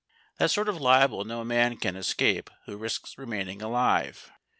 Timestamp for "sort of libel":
0.49-1.25